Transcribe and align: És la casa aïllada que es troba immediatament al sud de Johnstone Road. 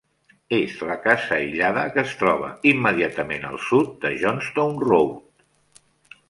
És 0.59 0.71
la 0.91 0.95
casa 1.01 1.35
aïllada 1.35 1.83
que 1.97 2.01
es 2.03 2.15
troba 2.21 2.49
immediatament 2.71 3.47
al 3.51 3.61
sud 3.67 3.93
de 4.07 4.13
Johnstone 4.25 4.87
Road. 4.89 5.49